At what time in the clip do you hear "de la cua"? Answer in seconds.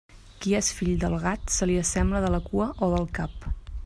2.25-2.71